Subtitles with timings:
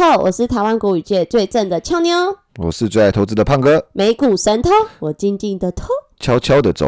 [0.00, 5.88] 透，我是台湾国语界最正的俏妞，我是最爱投资的胖哥，美股神偷，我静静的偷。
[6.18, 6.86] 悄悄的走。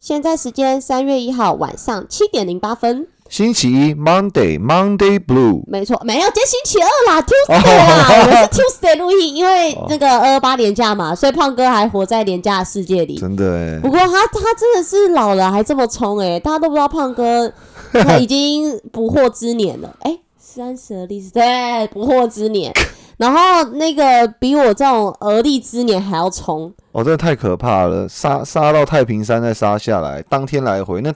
[0.00, 13.16] 现在时间三月一号晚上七点零八分，星期一，Monday Monday Blue，没错，没有，今天星期二啦， Tuesday 啦， 我们是 Tuesday 录音，因为那个二二八年假嘛，所以胖哥还活在年假的世界里。
[13.16, 17.50] 真的哎不，过他他真的是老了还这么冲哎、大家都不知道胖哥
[17.92, 19.96] 他已经不惑之年了。
[20.00, 21.42] 哎，三十而立是对
[21.88, 22.72] 不惑之年，
[23.16, 31.12] 然后那个比我这种而立之年还要冲，哦，真的太可怕了，杀杀到太平山再杀下来，当天来回，那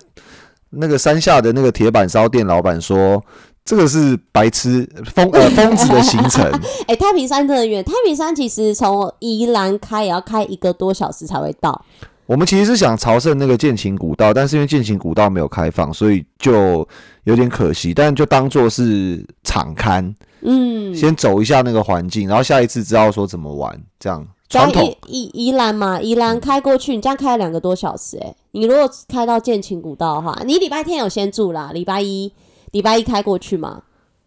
[0.70, 3.22] 那个山下的那个铁板烧店老板说，
[3.64, 6.44] 这个是白痴疯呃疯子的行程，
[6.88, 11.84] 哎、太平山真的远，太平山其实从宜兰开也要开一个多小时才会到。
[12.26, 16.86] 我们其实是想朝圣那个剑琴古道，但是因为剑琴古道没有开放，所以就
[17.24, 17.94] 有点可惜。
[17.94, 24.84] 但就当做是场刊，嗯，先走一下那个环境，然后下一次知道说怎么玩，这样传统。
[24.84, 32.32] 宜宜宜兰嘛，宜兰开过去，你这样开了两个多小时、哎，你如果开到剑琴古道的话，你礼拜天有先住啦，礼拜一
[32.72, 33.82] 礼拜一开过去嘛，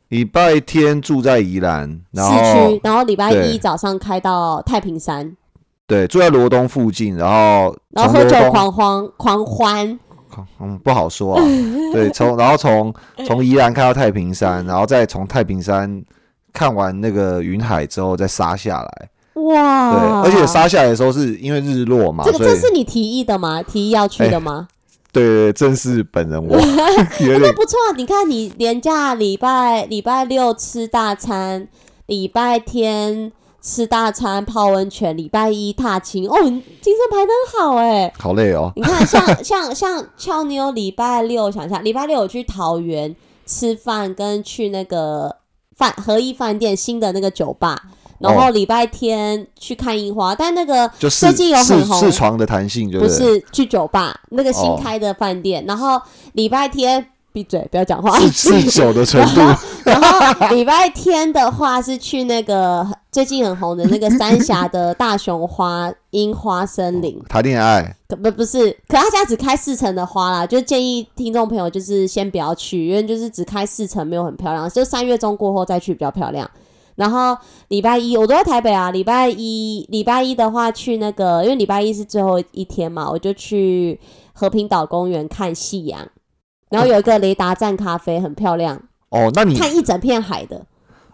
[0.09, 5.35] 礼拜天住在宜兰，然市后区，然后礼拜一早上开到太平山，
[5.87, 9.99] 对住在罗东附近，然后然后喝酒狂欢狂欢，
[10.59, 11.43] 嗯不好说啊，
[11.93, 12.93] 对，从然后从
[13.25, 16.03] 从宜兰开到太平山，然后再从太平山
[16.53, 19.09] 看完那个云海之后再杀下来，
[19.41, 20.21] 对，哇！
[20.23, 23.61] 而且杀下来的时候是因为日落嘛，这个这是你提议的吗？
[23.63, 24.67] 提议要去的吗？
[25.13, 26.55] 对对对，正是本人我
[27.19, 27.95] 有那不错啊！
[27.97, 31.67] 你看，你连假礼拜礼拜六吃大餐，
[32.05, 38.13] 礼拜天吃大餐泡温泉，礼拜一踏青，哦，你精神排得好哎。
[38.17, 43.13] 好累哦，你看，像 像像俏妞，礼拜六想一下，礼拜六我去桃园
[43.45, 45.35] 吃饭，跟去那个
[45.75, 47.81] 饭和一饭店新的那个酒吧，
[48.21, 51.99] 然后哦礼拜天去看樱花，但那个就最近有是很红。
[51.99, 56.01] 四床的弹性，就不是去酒吧那个新哦开的饭店，然后
[56.33, 59.41] 礼拜天闭嘴不要讲话，是是酒的程度，
[59.85, 67.95] 然后礼拜天的话是去那个 最近很红的那个三峡的大熊花樱花森林，谈恋爱。
[68.07, 76.49] 可不不是，可他家只开四层的花啦，就建议听众朋友就是先不要去，因为就是只开四层没有很漂亮，就三月中过后再去比较漂亮。
[76.95, 77.37] 然后
[77.69, 83.99] 礼拜一我都在台北啊，礼拜一礼拜一的话去那个，因为礼拜一是最后一天嘛，我就去
[84.33, 86.07] 和平岛公园看夕阳，
[86.69, 90.65] 然后有一个雷达站咖啡很漂亮，哦，那你看一整片海的。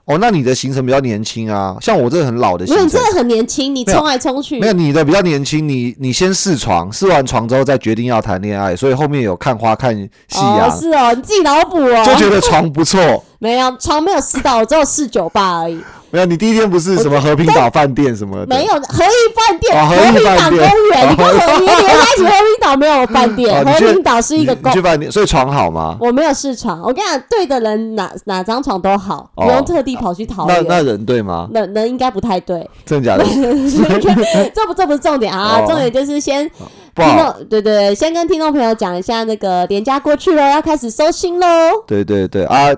[0.06, 3.12] 哦，那你的行程比较年轻啊，像我这个很老的没有，行程你真。
[3.12, 4.68] 的很年轻，你冲来冲去没。
[4.68, 12.06] 有你的比较年轻，你你先试床，试完床之后再决定要谈恋爱，所以后面有看花看夕阳，哦，是哦，你自己脑补哦。
[12.06, 13.22] 就觉得床不错。
[13.40, 15.80] 没有床没有试到，我只有试酒吧而已。
[16.10, 20.72] 没有，你第一天不是什么和平岛饭店什么的，没有和一饭店，和哦和平岛公园，
[21.12, 24.82] 你跟和你连在一起，和平岛没有饭店，哦和平岛是一个公你你去。
[24.82, 25.98] 饭店，所以床好吗？
[26.00, 30.82] 我没有试床，我跟你讲，对的人哪哪张床都好，哦不用特地跑去桃那那。
[30.82, 31.50] 人对吗？
[31.52, 33.26] 人人应该不太对，真的假的？
[34.56, 36.50] 这不这不是重点啊，哦重点就是先
[36.96, 37.06] 听。
[37.18, 41.48] 众对对对，先跟听众朋友讲一下那个年假过去了，要开始收心喽。
[41.86, 42.70] 对对对啊，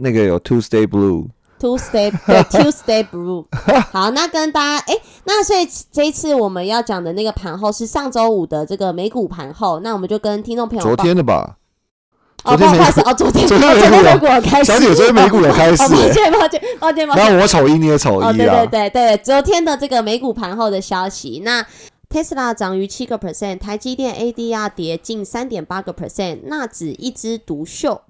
[0.00, 3.44] 那个有 Tuesday Blue，Tuesday 对 Tuesday Blue，
[3.92, 11.56] 好，那跟大家哎、那所以这一次我们要讲的那个盘后是上周五的这个美股盘后，那我们就跟听众朋友昨天的吧？
[12.44, 18.66] 哦，不好意思哦，昨天 昨天美股有开始，小姐，昨天美股有开始哦，抱欸，歉抱歉抱歉抱歉，然后我丑一你也丑哦，一啊。
[18.66, 21.64] 对对，对对，昨天的这个美股盘后的消息，那
[22.10, 28.00] Tesla 涨逾七个 percent，台积电 ADR 跌近三点八个 percent，纳指一枝独秀。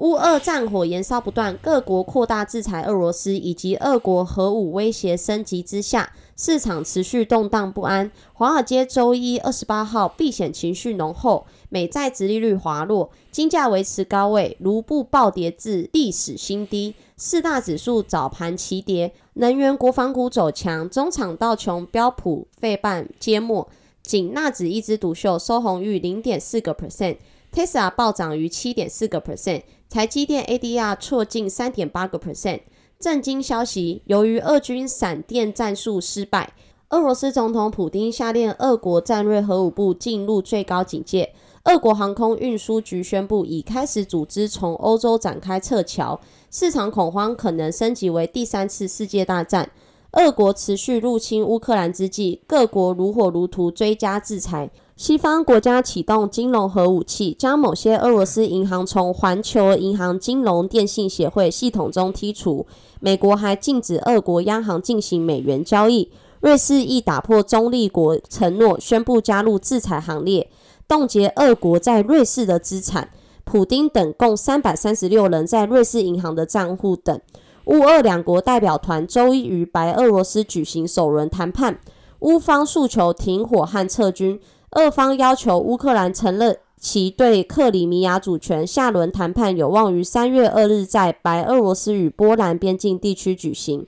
[0.00, 8.10] 乌俄战火延烧不断，各国扩大制裁俄罗斯，以及俄国核武威胁升级之下，市场持续动荡不安。
[8.32, 16.94] 华尔街周一二十八号避险情绪浓厚，美债直利率滑落，金价维持高位，卢布暴跌至历史新低。
[17.18, 23.68] 四大指数早盘齐跌，能源、国防股走强，中场道琼、标普、费半皆末，
[24.02, 27.18] 仅纳指一枝独秀，收红逾零点四个 percent。
[27.52, 32.60] Tesla 暴涨逾七点四个 percent，台积电 ADR 挫近三点八个 percent。
[33.00, 36.52] 震惊消息，由于俄军闪电战术失败，
[36.90, 41.32] 俄罗斯总统普京下令俄国战略核武部进入最高警戒。
[41.64, 46.20] 俄国航空运输局宣布已开始组织从欧洲展开撤侨，
[46.50, 49.70] 市场恐慌可能升级为第三次世界大战。
[50.12, 54.70] 俄国持续入侵乌克兰之际，各国如火如荼追加制裁。
[55.00, 62.66] 西方国家启动金融核武器，将某些俄罗斯银行从环球银行金融电信协会系统中剔除。
[63.00, 66.12] 美国还禁止俄国央行进行美元交易。
[66.40, 70.50] 瑞士亦打破中立国承诺，宣布加入制裁行列，
[70.86, 73.08] 冻结俄国在瑞士的资产。
[73.44, 77.18] 普丁等共三百三十六人在瑞士银行的账户等。
[77.64, 81.80] 乌俄两国代表团周一于白俄罗斯举行首轮谈判，
[82.18, 84.38] 乌方诉求停火和撤军。
[84.72, 88.64] 俄方要求乌克兰承认其对克里米亚主权。
[88.64, 93.84] 下轮谈判有望于三月二日在白俄罗斯与波兰边境地区举行。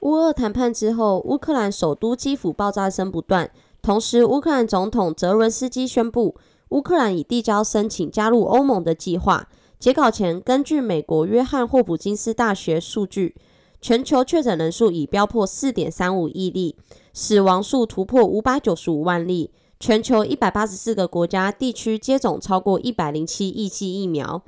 [0.00, 3.50] 乌俄谈判之后，乌克兰首都基辅爆炸声不断。
[3.80, 6.36] 同时，乌克兰总统泽伦斯基宣布，
[6.68, 9.48] 乌克兰已递交申请加入欧盟的计划。
[9.78, 13.34] 截稿前，根据美国约翰霍普金斯大学数据，
[13.80, 16.76] 全球确诊人数已飙破四点三五亿例，
[17.14, 19.50] 死亡数突破五百九十五万例。
[19.80, 24.42] 全球一百八十四个国家地区接种超过一百零七亿剂疫苗。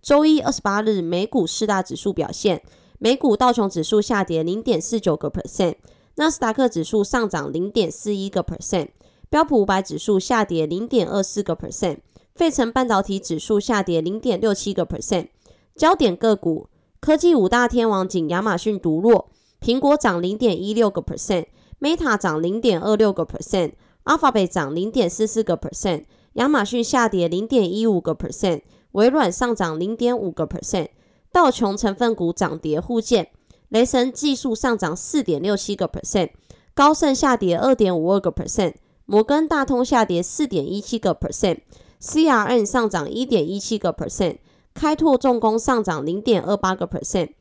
[0.00, 2.62] 周一二十八日，美股四大指数表现：
[2.98, 5.74] 美股道琼指数下跌零点四九个 percent，
[6.14, 8.88] 纳斯达克指数上涨零点四一个 percent，
[9.28, 11.98] 标普五百指数下跌零点二四个 percent，
[12.34, 15.28] 费城半导体指数下跌零点六七个 percent。
[15.76, 19.28] 焦点个股：科技五大天王仅亚马逊独弱，
[19.60, 23.72] 苹果涨零点一六个 percent，Meta 涨零点二六个 percent。
[24.08, 28.62] Alphabet 涨零点四四个 percent，亚马逊下跌零点一五个 percent，
[28.92, 30.88] 微软上涨零点五个 percent，
[31.30, 33.28] 道琼成分股涨跌互见，
[33.68, 36.30] 雷神技术上涨四点六七个 percent，
[36.72, 44.38] 高盛下跌二点五二个 percent，摩根大通下跌四点一七个 percent，CRN 上涨一点一七个 percent，
[44.72, 47.32] 开拓重工上涨零点二八个 percent。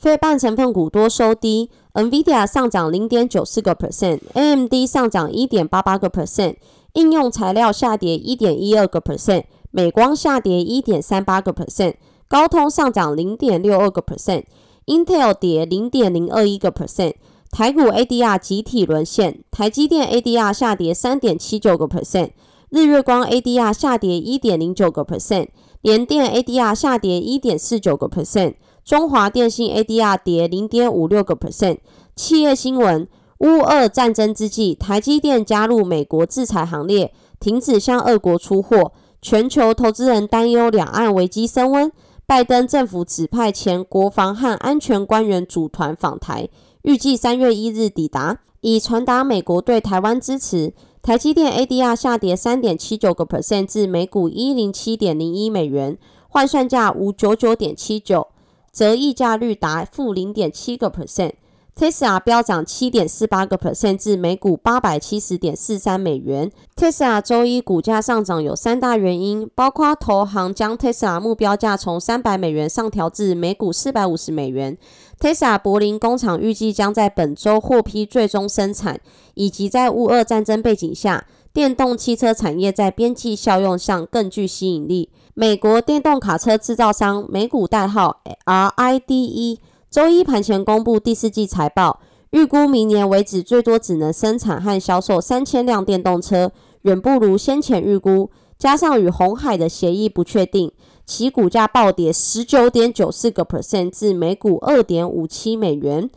[0.00, 6.56] 非半成分股多收低，NVIDIA 上涨零点九四个 percent，AMD 上涨一点八八个 percent，
[6.94, 17.16] 应用材料下跌一点一二个 percent，美光下跌一点三八个 percent，高通上涨零点六二个 percent，Intel 跌零点零二一个 percent，
[17.50, 22.30] 台股 ADR 集体沦陷，台积电 ADR 下跌三点七九个 percent，
[22.70, 25.48] 日月光 ADR 下跌一点零九个 percent，
[25.82, 28.54] 联电 ADR 下跌一点四九个 percent。
[28.84, 31.78] 中华电信 ADR 跌零点五六个 percent。
[32.16, 33.06] 企业新闻：
[33.38, 38.92] 乌俄战争之际，台积电加入美国制裁行列，停止向俄国出货。
[39.22, 41.92] 全球投资人担忧两岸危机升温。
[42.26, 46.48] 拜登政府指派前国防和安全官员组团访台，
[46.82, 50.72] 预计三月一日抵达，以传达美国对台湾支持。
[51.02, 55.98] 台积电 ADR 下跌三点七九个 percent 至每股一零七点零一美元，
[56.28, 58.28] 换算价五九九点七九。
[58.72, 66.50] 则溢价率达负零点七个 percent，Tesla 飙涨七点四八个 percent 至每股八百七十点四三美元。
[66.76, 74.78] Tesla 周一股价上涨有三大原因，包括投行将 Tesla 目标价从三百美元上调至每股四百五十美元。
[75.18, 79.00] Tesla 柏林工厂预计将在本周获批最终生产，
[79.34, 85.10] 以及在乌俄战争背景下，电动汽车产业在边际效用上更具吸引力。
[85.40, 89.56] 美国电动卡车制造商美股代号 RIDE
[89.90, 91.98] 周一盘前公布第四季财报，
[92.32, 96.52] 预估明年为止最多只能生产和销售三千辆电动车，
[96.82, 98.28] 远不如先前预估。
[98.58, 100.70] 加上与红海的协议不确定，
[101.06, 106.10] 其股价暴跌十九点九四个 percent 至每股二点五七美元。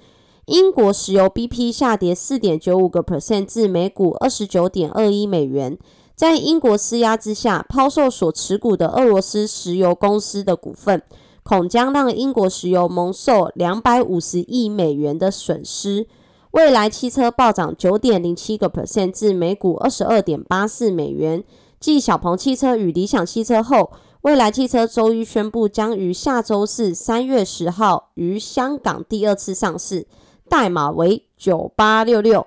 [0.48, 5.78] 英国石油 BP 下跌四点九五个 percent 至每股二十九点二一美元。
[6.16, 11.02] 在英国施压之下，抛售所持股的俄罗斯石油公司的股份，
[11.42, 16.08] 恐将让英国石油蒙受两百五十亿美元的损失。
[16.52, 21.44] 未来汽车暴涨九点零七个 percent 至每股二十二点八四美元。
[21.80, 23.92] 继小鹏汽车与理想汽车后，
[24.22, 30.06] 未来汽车周一宣布将于下周四三月十号于香港第二次上市，
[30.48, 32.46] 代码为九八六六。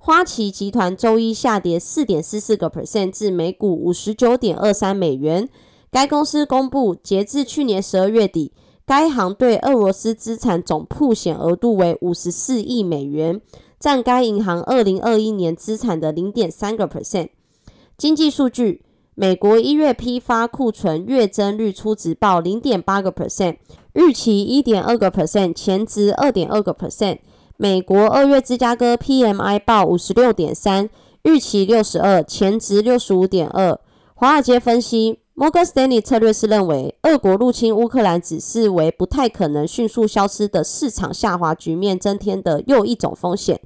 [0.00, 5.48] 花旗集团周一下跌四点四四个 percent 至每股五十九点二三美元。
[5.90, 8.52] 该公司公布，截至去年十二月底，
[8.86, 13.40] 该行对俄罗斯资产总铺险额度为五十四亿美元，
[13.80, 17.30] 占该银行二零二一年资产的零点三个 percent。
[17.96, 23.56] 经济数据：美国一月批发库存月增率初值报零点八个 percent，
[23.94, 27.18] 预期一点二个 percent，前值二点二个 percent。
[27.60, 30.88] 美国二月芝加哥 PMI 报五十六点三，
[31.24, 33.76] 预期六十二，前值六十五点二。
[34.14, 43.60] 华尔街分析，摩根斯丹利策略师认为，俄国入侵乌克兰只是为不太可能迅速消失的市场下滑局面增添的又一种风险。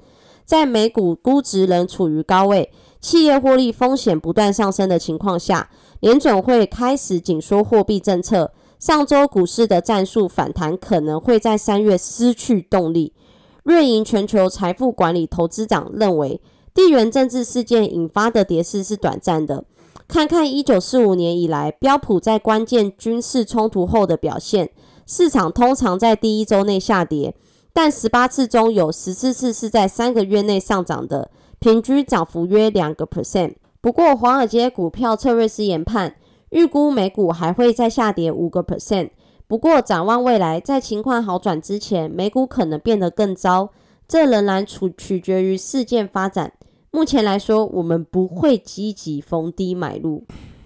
[0.47, 5.69] 在美股估值仍处于高位，企业获利风险不断上升的情况下，
[6.01, 8.53] 联准会开始紧缩货币政策。
[8.79, 13.13] 上周股市的战术反弹可能会在三月失去动力。
[13.63, 16.41] 瑞银全球财富管理投资长认为，
[16.75, 19.65] 地缘政治事件引发的跌势是短暂的。
[20.09, 24.71] 看看一九四五年以来标普在关键军事冲突后的表现，
[25.07, 27.35] 市场通常在第一周内下跌，
[27.73, 33.55] 但十八次中有十四次是在三个月内上涨的，平均涨幅约两个 percent。
[33.81, 36.17] 不过，华尔街股票策略师研判。
[36.51, 39.09] 预估美股还会再下跌五个 percent，
[39.47, 43.71] 不过展望未来，在情况好转之前，美股可能变得更糟，
[44.09, 46.53] 这仍然取取决于事件发展。
[46.91, 50.25] 目前来说，我们不会积极逢低买入。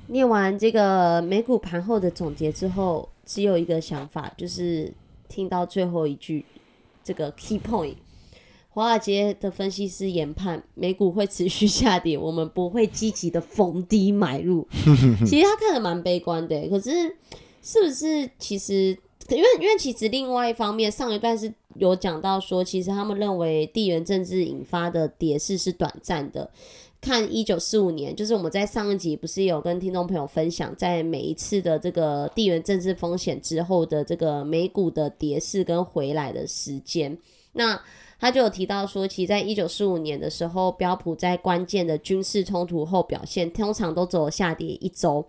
[0.09, 4.93] 念完这个美股盘后的总结之后，只有一个想法，就是
[5.29, 6.45] 听到最后一句
[7.03, 7.95] 这个 key point。
[8.69, 14.69] 华尔街的分析师研判，美股会持续下跌，我们不会积极的逢低买入。
[15.27, 16.91] 其实他看的蛮悲观的，可是
[17.63, 18.31] 是不是？
[18.39, 18.97] 其实
[19.29, 26.51] 因为因为其实另外一方面，上一段是有讲到说，其实他们认为地缘政治引发的跌势是短暂的。
[27.01, 37.19] 看一九四五年，就是我们在上一集不是有跟听众朋友分享，在每一次的这个地缘政治风险之后的这个美股的跌势跟回来的时间，
[37.53, 37.81] 那。
[38.19, 45.23] 他就有提到说，其实在一九四五年的时候，标普在关键的军事冲突后表现通常都走下跌一周，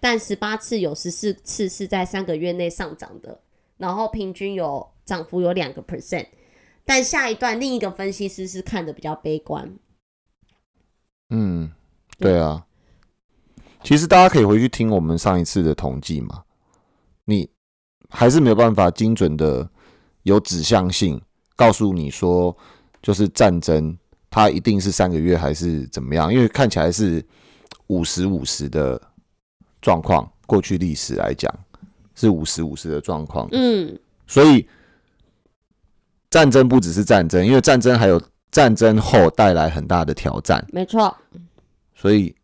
[0.00, 3.40] 但十八次有十四次是在三个月内上涨的，
[3.76, 6.26] 然后平均有涨幅有两个 percent。
[6.84, 9.78] 但下一段另一个分析师是看的比较悲观。
[11.30, 11.72] 嗯，
[12.18, 12.66] 对啊，
[13.82, 16.44] 其实大家可以回去听我们上一次的统计嘛，
[17.24, 17.48] 你
[18.10, 19.68] 还是没有办法精准的
[20.24, 21.20] 有指向性。
[21.56, 22.54] 告诉你说，
[23.00, 23.96] 就是战争，
[24.28, 26.34] 它一定是三个月还是怎么样？
[26.34, 27.24] 因为看起来是
[27.86, 29.00] 五十五十的
[29.84, 31.54] 状况，过去历史来讲
[32.14, 33.46] 是五十五十的状况。
[33.52, 34.66] 嗯，所以
[36.30, 38.18] 战争不只是战争，因为战争还有
[38.50, 40.64] 战争后带来很大的挑战。
[40.72, 41.14] 没错。
[41.94, 42.34] 所以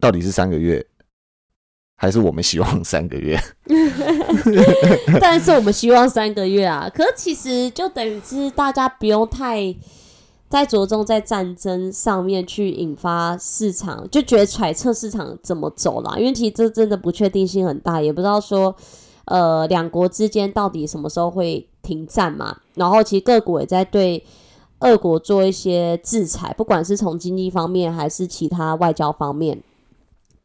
[0.00, 0.84] 到底是三个月？
[1.98, 3.38] 还是我们希望三个月，
[5.18, 6.90] 但是我们希望三个月啊。
[6.94, 9.74] 可其实就等于是大家不用太
[10.48, 16.16] 在着重在战争上面去引发市场，就觉得揣测市场怎么走啦。
[16.16, 18.74] 因为其实这真的不确定性很大，也不知道说
[19.24, 22.56] 呃两国之间到底什么时候会停战嘛。
[22.74, 24.24] 然后其实各国也在对
[24.78, 29.62] 俄国做一些制裁，不管是从经济方面还是其他外交方面。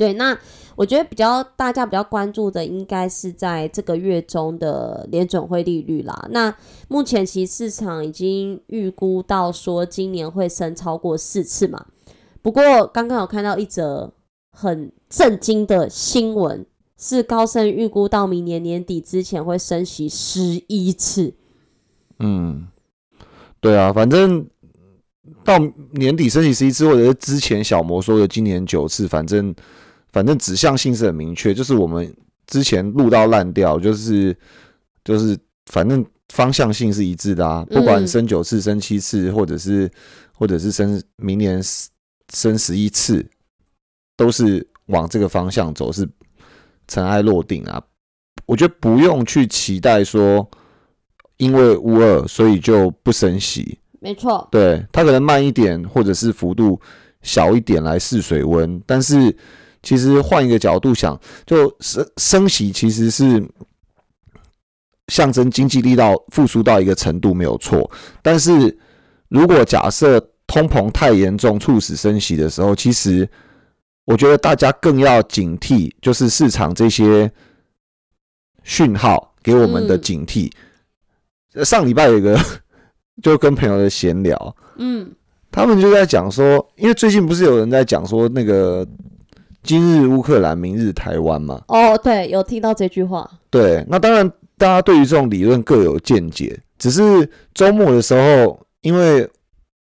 [0.01, 0.35] 对，那
[0.75, 6.27] 我觉得比较大家比较关注的，应该是在这个月中的联准会利率啦。
[6.31, 6.51] 那
[6.87, 11.85] 目前其实市场已经预估到说今年会升超过四次嘛。
[12.41, 14.11] 不过刚刚有看到一则
[14.51, 16.65] 很震惊的新闻，
[16.97, 21.35] 是高盛预估到明年年底之前会升息十一次。
[22.17, 22.67] 嗯，
[23.59, 24.47] 对啊，反正
[25.45, 25.59] 到
[25.91, 29.53] 年底升息十一次，或者是之前小魔说的今年九次，反正。
[30.11, 32.13] 反正指向性是很明确，就是我们
[32.47, 34.35] 之前录到烂掉，就是
[35.05, 35.37] 就是
[35.67, 39.89] 反正方向性是一致的啊，不管升九次、升七次，或者是
[40.33, 41.61] 或者是升明年
[42.33, 43.25] 升十一次，
[44.17, 46.05] 都是往这个方向走，是
[46.89, 47.81] 尘埃落定啊。
[48.45, 50.45] 我觉得不用去期待说，
[51.37, 56.77] 因为乌二所以就不升息，没错，对它可能慢一点，或者是幅度
[57.21, 59.33] 小一点来试水温，但是。
[59.83, 63.43] 其实换一个角度想，就升升息其实是
[65.07, 67.89] 象征经济力到复苏到一个程度没有错。
[68.21, 68.77] 但是
[69.27, 73.27] 如果假设通膨太严重，促使升息的时候，其实
[74.05, 77.31] 我觉得大家更要警惕，就是市场这些
[78.63, 80.51] 讯号给我们的警惕。
[81.65, 82.39] 上礼拜有个
[83.23, 85.11] 就跟朋友的闲聊，嗯，
[85.49, 88.87] 他们就在讲说，因为最近不是有人在讲说那个。
[89.63, 91.61] 今日乌克兰，明日台湾嘛？
[91.67, 93.29] 哦，对，有听到这句话。
[93.49, 94.27] 对，那当然，
[94.57, 96.59] 大家对于这种理论各有见解。
[96.79, 99.29] 只是周末的时候，因为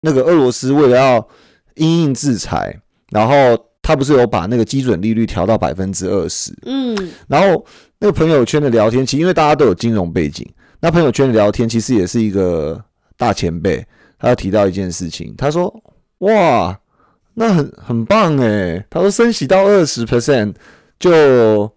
[0.03, 1.29] 那个俄罗斯为了要
[1.77, 2.79] 因应制裁，
[3.11, 3.35] 然后
[3.81, 6.53] 他不是有把那个基准利率调到百分之二十？
[6.67, 7.65] 嗯，然后
[7.99, 10.47] 那个朋友圈的聊天，其实因为大家都有金融背景，
[10.81, 12.79] 那朋友圈的聊天其实也是一个
[13.17, 13.85] 大前辈，
[14.19, 15.75] 他要提到一件事情，他说
[16.21, 16.79] ：“哇。”
[17.41, 20.55] 那很很棒哎，他说升息到二十 percent
[20.99, 21.73] 就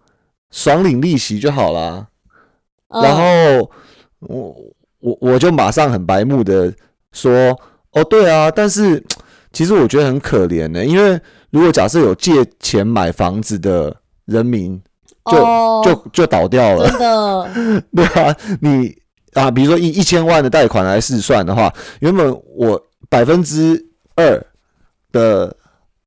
[0.50, 2.06] 爽领利息就好啦。
[3.02, 3.70] 然后
[4.20, 4.54] 我
[5.00, 6.70] 我我就马上很白目的
[7.12, 7.58] 说，
[7.92, 9.02] 哦对啊，但是
[9.54, 11.18] 其实我觉得很可怜的，因为
[11.50, 14.78] 如果假设有借钱买房子的人民，
[15.32, 15.82] 就、哦。
[15.82, 18.94] 就就倒掉了，真的， 对啊，你
[19.32, 23.82] 啊，比如说一一千万的贷款来试算的话，原本我百分之
[24.16, 24.46] 二
[25.14, 25.56] 的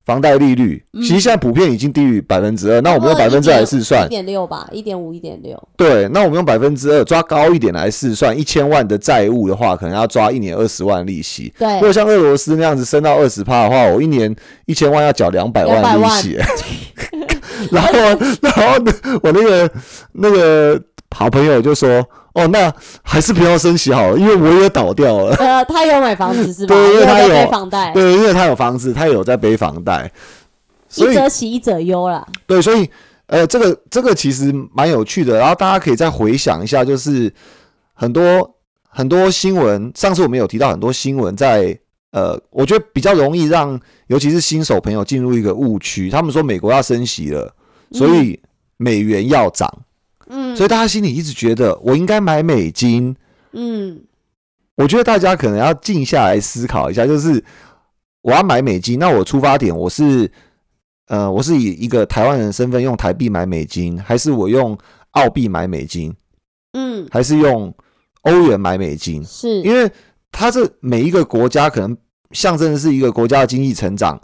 [0.06, 1.02] 房贷利率，嗯。
[1.02, 11.52] 其实现在普遍已经低于百分之二，那我们用百分之二来试一算，点六吧，一点五、一点六，对，那我们用百分之二抓高一点来试算，一千万的债务的话，可能要抓一年二十万利息。
[11.58, 11.74] 对。
[11.76, 14.34] 如，果像俄罗斯那样子升到二十趴的话，我一年
[14.66, 16.02] 一千万要缴两百万200万。
[16.02, 16.38] 利息。
[17.72, 17.92] 然后，
[18.42, 19.72] 然后呢，我那个
[20.14, 20.80] 那个
[21.16, 22.72] 好朋友就说：“哦，那
[23.02, 25.36] 还是不要升息好了，因为我也倒掉了。
[25.36, 26.76] 呃，他有买房子是吧？
[26.76, 30.12] 对因为他有背房贷，对，因为他有房子，他有在背房贷，
[30.96, 32.26] 一则喜一则忧啦。
[32.46, 32.90] 对，所以
[33.28, 35.38] 呃，这个这个其实蛮有趣的。
[35.38, 37.34] 然后大家可以再回想一下，就是
[37.94, 38.56] 很多
[38.88, 41.78] 很多新闻，上次我们有提到很多新闻在。
[42.12, 46.10] 呃，我觉得比较容易让，尤其是新手朋友进入一个误区。
[46.10, 47.54] 他们说美国要升息了，
[47.92, 48.40] 所以
[48.78, 49.84] 美元要涨，嗯
[50.56, 53.16] 所以大家心里一直觉得我应该买美金。
[53.54, 54.02] 嗯，
[54.76, 57.44] 我觉得大家可能要静下来思考一下，就是
[58.22, 60.30] 我要买美金，那我出发点我是
[61.08, 64.78] 呃，我是以一个台湾人的身份用台币买美金，还是我用
[65.12, 66.14] 澳币买美金，
[66.74, 67.74] 嗯，还是用
[68.24, 69.24] 欧元买美金？
[69.24, 69.90] 是，因为
[70.32, 71.98] 它这每一个国家可能
[72.32, 74.20] 象征的是一个国家的经济成长，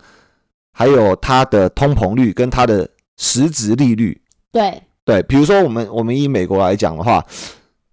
[0.74, 4.22] 还有它的通膨率跟它的实质利率。
[4.51, 7.25] 对，对，比如说我们我们以美国来讲的话，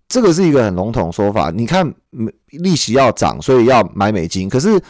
[0.08, 1.50] 这个是一个很笼统的说法。
[1.50, 4.48] 你看，嗯利息要涨，所以要买美金。
[4.48, 4.80] 可是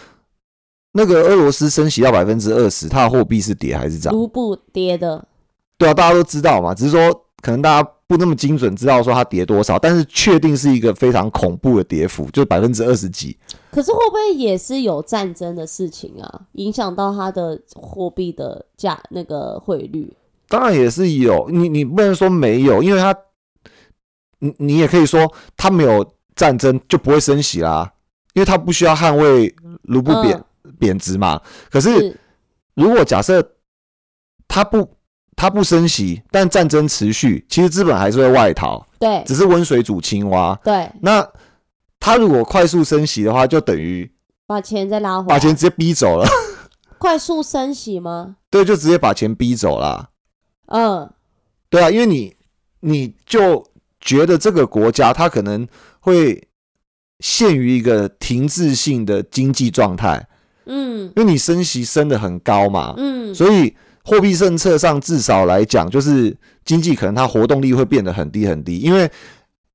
[0.93, 4.13] 那个俄罗斯升息到百分之二十，它的货币是跌还是涨？
[4.13, 5.27] 卢布跌的，
[5.79, 13.39] 对啊，大家都知道嘛，只是说可能大家不那么精准知道说它跌多少，但是确定是一个非常恐怖的跌幅，就百分之二十几。
[13.71, 20.13] 可是会不会也是有战争的事情啊，影响到它的货币的价那个汇率？
[20.51, 23.15] 当然也是有，你你不能说没有，因为他，
[24.41, 27.93] 你你也可以说他没有战争就不会升息啦，
[28.35, 30.45] 因为他不需要捍卫卢布贬、
[30.77, 31.41] 贬值嘛。
[31.71, 32.21] 可是是，
[32.75, 33.53] 如果假设
[34.49, 34.97] 他不
[35.37, 40.59] 他不升息，但战争持续，其实资本还是会外逃，对只是温水煮青蛙。
[40.65, 41.25] 对，那
[42.01, 44.13] 他如果快速升息的话，就等于
[44.49, 46.27] 把钱再拉回来，把钱直接逼走了，
[46.99, 48.35] 快速升息吗？
[48.51, 50.10] 对，就直接把钱逼走了。
[50.71, 51.09] 嗯，
[51.69, 52.35] 对啊，因为你
[52.81, 53.65] 你就
[54.01, 55.69] 觉得这个国家它可能
[56.01, 56.49] 会
[57.21, 60.27] 陷于一个停滞性的经济状态，
[60.67, 61.13] 嗯。
[61.17, 68.79] 因为你升息升的很高嘛，嗯，所以货币政策上至少来讲，就是经济可能它活动力会变得很低很低。
[68.79, 69.11] 因为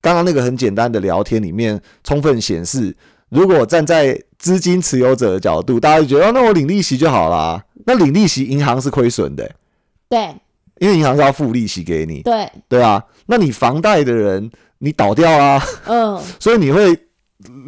[0.02, 2.96] 刚刚那个很简单的聊天里面，充分显示，
[3.30, 7.64] 如果站在资金持有者的角度，大家就觉得、哦、那我领利息就好啦。
[7.86, 9.52] 那领利息银行是亏损的、
[10.08, 10.36] 对
[10.80, 12.22] 因为银行是要付利息给你。
[12.22, 16.98] 对，对啊，那你房贷的人你倒掉啊，嗯， 所以你会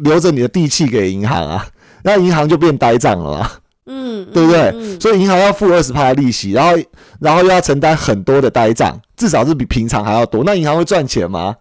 [0.02, 1.66] 留着你的地契给银行啊，
[2.02, 3.50] 那银行就变呆账了嘛，
[3.86, 4.70] 嗯， 对不对？
[4.74, 6.76] 嗯，所以银行要付二十趴的利息，然后
[7.20, 10.44] 然后又要承担很多的呆账，至少是比平常还要多。
[10.44, 11.54] 那银行会赚钱吗？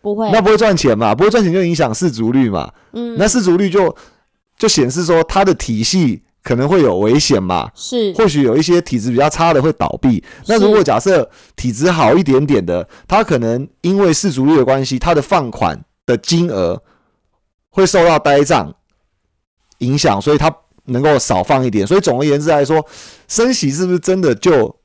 [0.00, 3.94] 不会，那不会赚钱嘛，不会赚钱就影响市足率嘛，嗯，那市足率就
[4.56, 7.70] 就显示说它的体系可能会有危险嘛。
[7.74, 10.22] 是或许有一些体质比较差的会倒闭。
[10.46, 16.82] 那如果假设体质好一点点的，他可能因为市足率的关系，他的放款的金额
[17.70, 18.74] 会受到呆账
[19.78, 20.54] 影响，所以他
[20.86, 21.86] 能够少放一点。
[21.86, 22.84] 所以总而言之来说，
[23.26, 24.76] 升息是不是真的就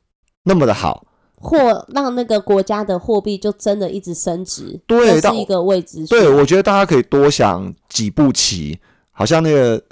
[0.44, 1.08] 那么的好？
[1.36, 6.08] 或让那个国家的货币就真的一直升值，对但这是一个未知数。
[6.08, 8.80] 对，我觉得大家可以多想几步棋，
[9.12, 9.84] 好像那个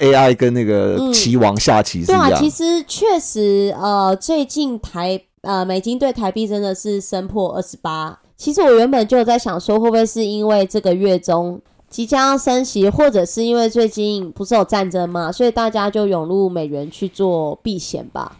[0.00, 8.18] AI 跟那个嗯棋王下棋是对啊，其实确实，呃，最近台呃美金对台币真的是升破二十八。
[8.36, 18.38] 其实我原本就有在想说，会不会是因为这个月中即将要升息，或者是因为最近不是有战争嘛，所以大家就涌入美元去做避险吧。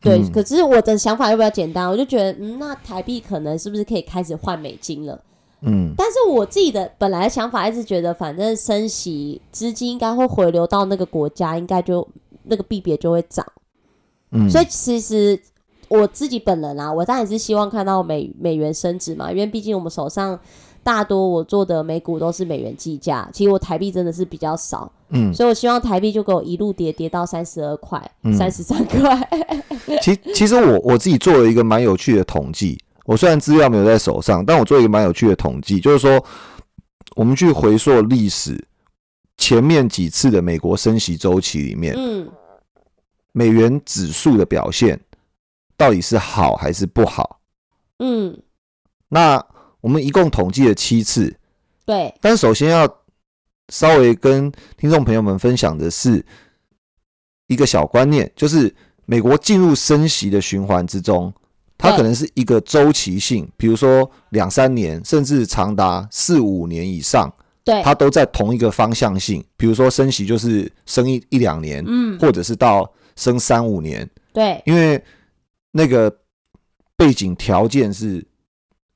[0.00, 5.20] 对，嗯可是我的想法又比较简单，我就觉得，嗯，那台币可能是不是可以开始换美金了？
[5.62, 12.06] 嗯，但是我自己的本来的想法一直觉得，反正升息资金应该会回流到那个国家，应该就
[12.44, 13.46] 那个币别就会涨。
[14.32, 15.40] 嗯，所以其实
[15.88, 20.38] 我自己本人啊，我当然是希望看到美美元升值嘛，因为毕竟我们手上
[20.82, 28.34] 大多我做的美股都是美元计价，其实我台币真的是比较少，嗯，所以我希望台币就给我一路跌跌到三十二块、嗯。
[28.34, 29.28] 三十三块。
[30.02, 36.24] 其其实我我自己做了一个蛮有趣的统计，我虽然资料没有在手上，但我做一个蛮有趣的统计，就是说
[37.14, 38.62] 我们去回溯历史
[39.36, 42.30] 前面几次的美国升息周期里面，嗯
[43.32, 44.98] 美元指数的表现
[45.76, 47.40] 到底是好还是不好。
[47.98, 48.40] 嗯，
[49.08, 49.44] 那
[49.80, 51.36] 我们一共统计了七次，
[51.84, 52.88] 对，但首先要
[53.70, 56.24] 稍微跟听众朋友们分享的是
[57.48, 61.32] 一个小观念，就是美国进入升息的循环之中，
[61.76, 67.32] 它可能是一个周期性，比如说两三年，甚至长达四五年以上，
[67.64, 69.44] 对，它都在同一个方向性。
[69.56, 75.02] 比如说升息就是升一一两年，嗯，或者是到升三五年，对，因为
[75.72, 76.14] 那个
[76.96, 78.24] 背景条件是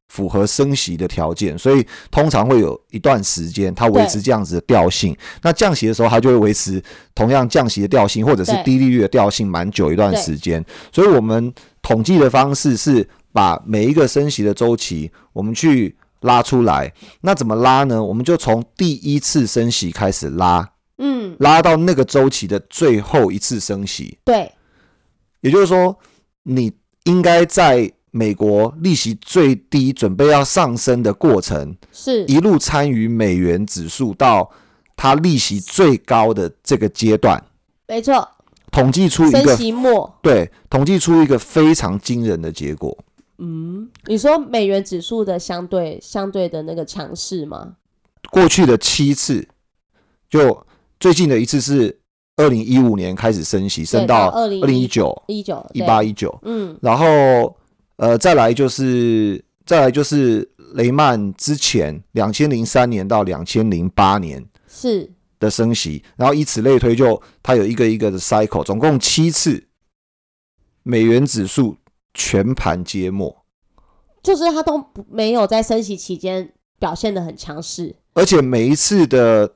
[0.09, 5.17] 符合升息的条件，所以通常会有一段时间它维持这样子的调性。
[5.43, 6.83] 那降息的时候，它就会维持
[7.15, 10.65] 同样降息的调性，或者是低利率的调性，蛮久一段时间。
[10.91, 16.93] 所以我们统计的方式是把每一个升息的周期，我们去拉出来。
[17.21, 18.03] 那怎么拉呢？
[18.03, 24.19] 我们就从第一次升息开始拉，嗯，拉到那个周期的最后一次升息。
[24.25, 24.51] 对，
[25.43, 25.97] 也就是说，
[26.45, 26.73] 你
[27.05, 34.51] 应该在美国利息最低、准备要上升的过程，是，一路参与美元指数到
[34.97, 37.41] 它利息最高的这个阶段，
[37.87, 38.29] 没错，
[38.73, 42.99] 统计出一升个息末，对，统计出一个非常惊人的结果。
[43.39, 47.77] 嗯，你说美元指数的相对相对的那个强势吗？
[48.33, 49.47] 过去的七次，
[50.29, 50.67] 就
[50.99, 52.01] 最近的一次是
[52.37, 57.57] 二零一五年开始升息，升到到二零一九、一九一八、一九，嗯，然后
[57.99, 69.69] 呃，再来就是再来就是雷曼之前两千零三年到两千零八年是，的升息，然后以此类推就，它有一个一个的 cycle，总共七次，
[70.83, 71.77] 美元指数
[72.15, 73.45] 全盘皆末，
[74.23, 79.55] 就是它都不没有在升息期间表现的很强势，而且每一次的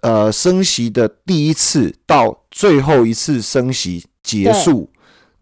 [0.00, 4.90] 呃升息的第一次到最后一次升息结束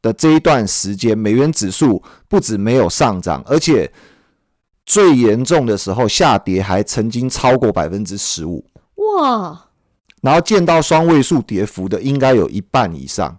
[0.03, 3.91] 的这一段时间，美元指数不止没有上涨，而且
[4.87, 8.65] 最严重的时候下跌还曾经超过百分之十五，
[8.97, 9.67] 哇，
[10.23, 13.39] 然后见到双位数跌幅的应该有一半以上，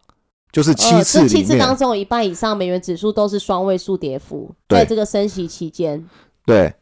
[0.51, 6.07] 就是七次里面，七次当中有一半以上美元指数都是双位数跌幅，对在这个升息期间，
[6.45, 6.73] 对，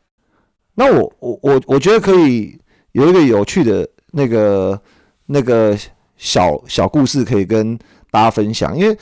[0.75, 2.59] 那我我我我觉得可以
[2.91, 4.79] 有一个有趣的那个
[5.27, 5.77] 那个
[6.17, 7.77] 小小故事可以跟
[8.11, 8.97] 大家分享，因为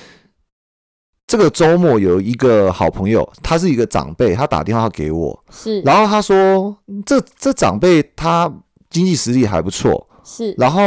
[1.28, 5.82] 这个周末有一个好朋友，他是一个长辈，他打电话给我，是。
[5.82, 8.50] 然后他说这这长辈他
[8.90, 10.82] 经济实力还不错，是，然后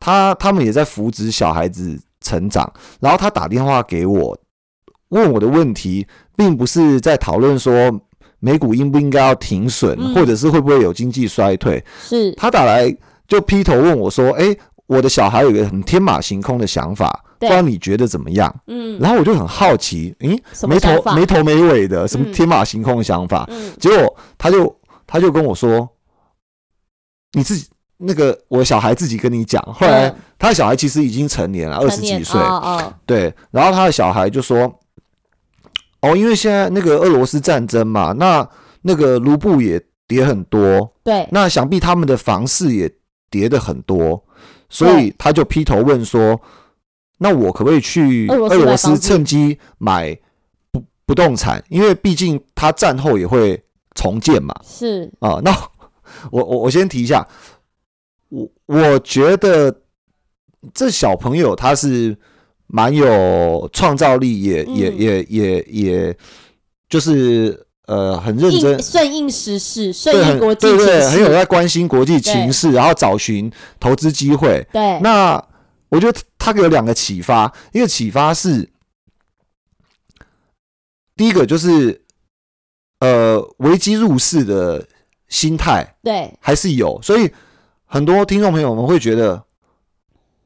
[0.00, 4.38] 他他们也在扶植小孩子成长，然后他打电话给我，
[5.10, 8.00] 问我的问题，并不是在讨论说
[8.38, 10.14] 美股应不应该要停损，嗯。
[10.14, 11.84] 或者是会不会有经济衰退。
[12.00, 12.32] 是。
[12.32, 12.90] 他打来
[13.26, 23.46] 就劈头问我说：“哎，我的小孩有一个很天马行空的想法，不对知道你觉得怎么样？”嗯然后我就很好奇，诶，没头没头没尾的，什么嗯天马行空的想法？
[23.50, 24.74] 嗯结果他就
[25.06, 25.88] 他就跟我说
[27.32, 33.32] ：“你自己那个我小孩自己跟你讲。”后来嗯他的小孩其实已经成年了，二十几岁，哦哦，对。
[33.50, 34.72] 然后他的小孩就说
[36.02, 38.48] ：“哦，因为现在那个俄罗斯战争嘛，那
[38.82, 42.88] 那个卢布也跌很多，对，那想必他们的房市也
[43.30, 44.24] 跌的很多，
[44.68, 46.40] 所以他就劈头问说
[47.18, 50.16] ：‘那我可不可以去俄罗斯趁机买
[50.70, 51.62] 不不动产？
[51.68, 53.60] 因为毕竟他战后也会
[53.94, 55.10] 重建嘛。’是。
[55.20, 55.50] 啊，那
[56.30, 57.26] 我我我先提一下，
[58.28, 59.82] 我我觉得
[60.72, 62.16] 这小朋友他是
[62.66, 64.98] 蛮有创造力，也也嗯。
[64.98, 66.16] 也也也
[66.88, 68.72] 就是呃很认真。
[68.72, 73.50] 应，顺应时事，顺应国际情对对，很有势，在关心国际情势，然后找寻
[73.80, 74.66] 投资机会。
[74.72, 75.42] 对，那
[75.88, 78.70] 我觉得他给我两个启发，一个启发是，
[81.16, 82.04] 第一个就是
[83.00, 84.86] 呃危机入市的
[85.28, 87.32] 心态对，还是有，所以
[87.86, 89.44] 很多听众朋友们会觉得，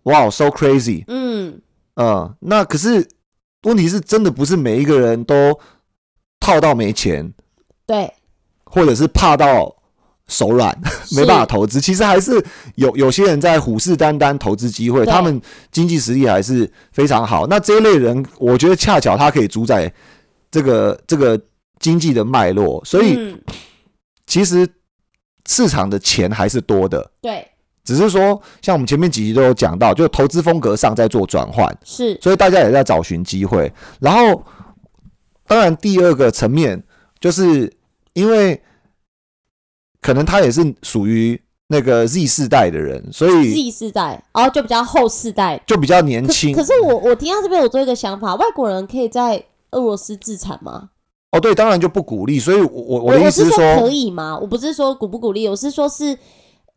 [0.05, 1.61] 哇，so crazy，嗯，
[1.94, 3.09] 呃，那可是
[3.62, 5.59] 问题是真的不是每一个人都
[6.40, 7.33] 套到没钱，
[7.87, 8.12] 对，
[8.64, 9.76] 或者是怕到
[10.33, 10.77] 手软，
[11.14, 11.81] 没办法投资。
[11.81, 12.42] 其实还是
[12.77, 15.40] 有有些人在虎视眈眈投资机会，他们
[15.71, 17.47] 经济实力还是非常好。
[17.47, 19.92] 那这一类人，我觉得恰巧他可以主宰
[20.51, 21.38] 这个这个
[21.79, 23.38] 经济的脉络，所以嗯
[24.27, 24.66] 其实
[25.47, 27.11] 市场的钱还是多的。
[27.21, 27.47] 对，
[27.85, 33.71] 只是说，像我们前面几集都有讲到，就投资风格上在做转换，是所以大家也在找寻机会。
[34.01, 34.42] 然后，
[35.47, 36.83] 当然第二个层面，
[37.21, 37.71] 就是
[38.14, 38.59] 因为
[40.03, 45.59] 可能他也是属于那个 Z 世代的人，所以 Z 世代，然后就比较后世代。
[45.67, 46.55] 就比较年轻。
[46.55, 50.91] 可是我我听到这边，我做一个想法，外国人可以在俄罗斯自产吗？
[51.31, 52.38] 哦，对，当然就不鼓励。
[52.38, 54.38] 所以我，我我的意思是说，可以吗？
[54.38, 56.19] 我不是说鼓不鼓励，我是说是。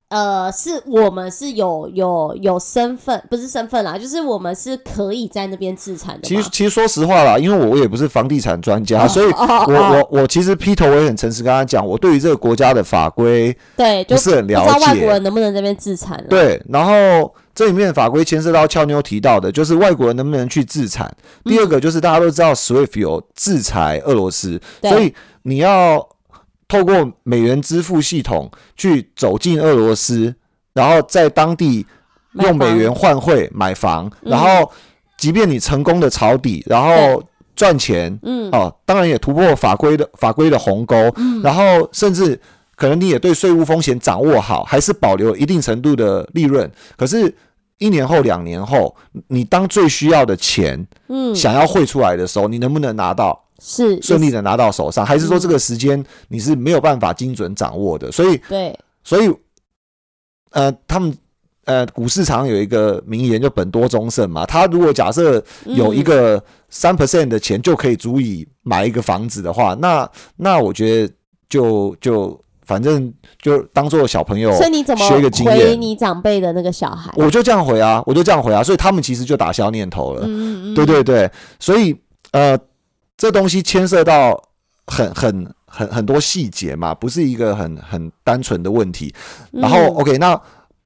[0.10, 6.22] 呃，是我们是有有有身份，不是身份啦，就是我们是可以在那边自产的。
[6.22, 15.08] 其实其实说实话啦，因为我也不是房地产专家，哦所以我哦我我其实劈头我也很诚实跟他讲，我对于这个国家的法规对，就不是很了不知道外国解。
[15.08, 16.24] 人能不能在那边自产。
[16.30, 21.12] 对，然后这里面法规牵涉到俏妞提到的，就是外国人能不能去自产。
[21.46, 25.14] 第二个就是大家都知道 SWIFT 有制裁俄罗斯，所以
[25.44, 26.08] 你要
[26.68, 30.34] 透过美元支付系统去走进俄罗斯，
[30.74, 31.86] 然后在当地
[32.34, 34.32] 用美元换汇买房，嗯。
[34.32, 34.72] 然后
[35.18, 37.24] 即便你成功的抄底，然后
[37.56, 41.42] 赚钱，嗯，哦，当然也突破法规的法规的鸿沟，嗯。
[41.42, 42.40] 然后甚至
[42.76, 46.70] 可能你也对税务风险掌握好，还是保留一定程度的利润。
[46.98, 47.34] 可是，
[47.78, 48.94] 一年后、两年后，
[49.28, 55.06] 你当最需要的钱嗯，想要汇出来的时候，你能不能拿到是顺利的拿到手上？
[55.06, 58.12] 还是说嗯这个时间你是没有办法精准掌握的？
[58.12, 59.34] 所以，对，所以，
[60.52, 61.16] 呃，他们。
[61.66, 64.46] 呃，股市常有一个名言，就本多终胜嘛。
[64.46, 71.12] 他如果假设有一嗯个三 percent 的钱就可以足以买一个房子的话，那那我觉得
[71.50, 77.12] 就就反正就当做小朋友所以你怎么学一个经回验，你长辈的那个小孩？
[77.16, 80.22] 我就这样回啊，我就这样回啊，所以他们其实就打消念头了。
[80.28, 81.28] 嗯嗯嗯，对对对，
[81.60, 82.56] 所以呃，
[83.18, 84.42] 这东西牵涉到
[84.88, 89.14] 很很很很多细节嘛，不是一个很很单纯的问题。
[89.52, 90.40] 然后、嗯 OK，那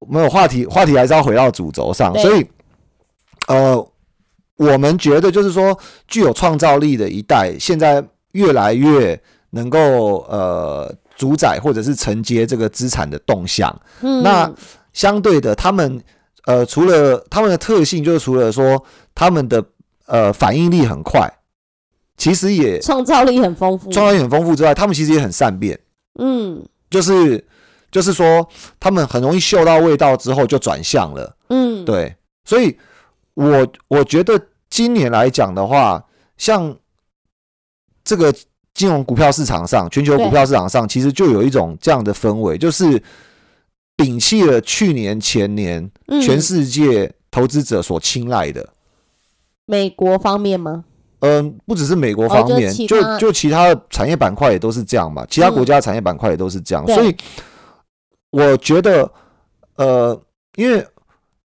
[0.07, 2.45] 没有话题，话题还是要回到主轴上，所以
[3.47, 3.91] 呃，
[4.57, 9.19] 我们觉得就是说，具有创造力的一代，现在越来越
[9.51, 13.75] 能够呃主宰或者是承接这个资产的动向。
[14.01, 14.51] 嗯那
[14.93, 16.01] 相对的，他们
[16.45, 19.63] 呃，除了他们的特性，就是除了说他们的
[20.05, 21.31] 呃反应力很快，
[22.19, 25.79] 其实也创造力很丰富，创造力很丰富之外，他们其实也很善变，
[26.19, 26.63] 嗯。
[26.91, 27.45] 就是
[27.91, 28.47] 就是说
[28.79, 32.75] 他们很容易嗅到味道之后就转向了，嗯，对，所以
[33.35, 34.39] 我我觉得
[34.71, 36.03] 今年来讲的话，
[36.35, 36.75] 像
[38.03, 38.33] 这个
[38.73, 42.99] 金融股票市场上，全球股票市场上，其实就有一种这样的氛围，就是
[43.95, 46.19] 摒弃了去年前年嗯。
[46.19, 48.67] 全世界投资者所青睐的。
[49.67, 50.85] 美国方面吗？
[51.21, 57.15] 嗯，不只是美国方面，哦就其就就其他的产业板块也都是这样嘛，其他嗯国家的产业板块也都是这样，对所以
[58.31, 59.11] 我觉得，
[59.75, 60.21] 呃，
[60.55, 60.85] 因为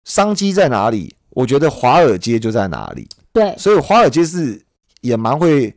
[0.03, 4.61] 商机在哪里，我觉得华尔街就在哪里，对，所以华尔街是
[4.99, 5.73] 也蛮会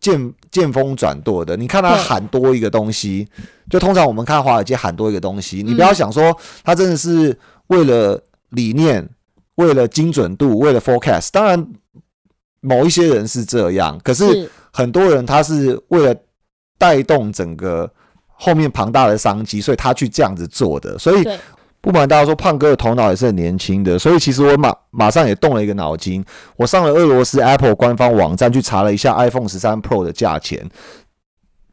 [0.00, 1.56] 见见风转舵的。
[1.56, 3.28] 你看他喊多一个东西，
[3.70, 9.08] 就通常我们看华尔街喊多一个东西，你不嗯要想说他真的是为了理念、
[9.54, 11.64] 为了精准度、为了 forecast，当然。
[12.60, 16.14] 某一些人是这样，可是是很多人他是为了
[16.78, 17.90] 带动整个
[18.26, 20.98] 后面庞大的商机，所以他去这样子做的。
[20.98, 21.24] 所以，
[21.80, 26.24] 不瞒大家说，胖哥的头脑也是很年轻的，所以其实我马马上也动了一个脑筋，
[26.56, 30.68] 我上了俄罗斯 Apple 官方网站去查了一下 iPhone 十三 Pro 的价钱。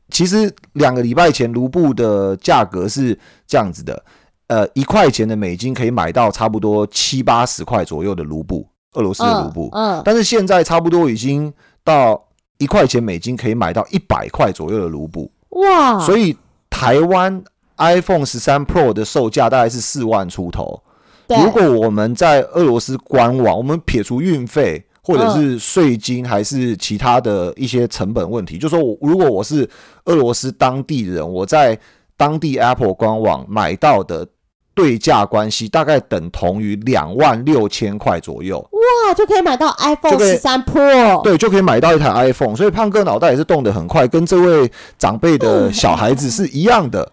[0.10, 3.18] 其实两个礼拜前卢布的价格是
[3.48, 4.04] 这样子的，
[4.46, 9.70] 呃，一块钱的美金可以买到差不多七八十块左右的卢布，俄罗斯的卢布。
[9.74, 11.54] 嗯，嗯但是现在差不多已经
[11.84, 12.22] 到
[12.58, 16.36] 一块钱美金可以买到一百块左右的卢布，哇，所以
[16.70, 17.44] 台湾
[17.78, 20.82] iPhone 十三 Pro 的售价大概是四万出头。
[21.28, 21.38] 对。
[21.42, 29.70] 如果我们在俄罗斯官网，我们撇除运费或者是税金，还是其他的一些成本问题，就说我如果我是
[30.06, 31.78] 俄罗斯当地人，我在
[32.16, 34.26] 当地 Apple 官网买到的
[34.74, 38.58] 对价关系，大概等同于两万六千块左右。
[38.60, 42.56] 哇就可以买到 iPhone 十三 Pro，对，就可以买到一台 iPhone。
[42.56, 47.12] 所以胖哥脑袋也是动得很快，跟这位长辈的小孩子是一样的。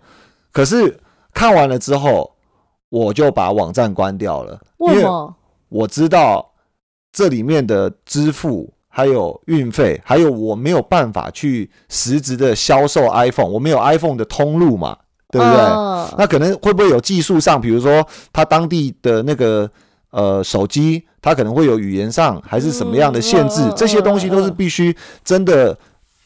[0.53, 0.99] 可是
[1.33, 2.33] 看完了之后，
[2.89, 5.35] 我就把网站关掉了，因为为什么？
[5.69, 6.53] 我知道
[7.13, 8.73] 这里面的支付。
[8.93, 14.99] 还有运费，还有我没有办法去实质的销售 iPhone，我没有 iPhone 的通路嘛，
[15.31, 15.61] 对不对？
[15.61, 19.71] 嗯那可能会不会有技术上，比如说他当地的那个
[20.11, 23.63] 呃手机，它可能会有语言上还是什么样的限制？
[23.77, 25.69] 这些东西都是必须真的，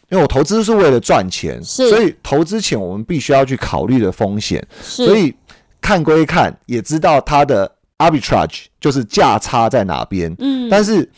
[0.09, 4.67] 因为我投资是为了赚钱，是所以投资前我们必须要去考虑的风险。
[4.83, 5.35] 是，所以
[5.83, 11.09] 看归看，也知道它的 arbitrage 就是价差在哪边，嗯，但是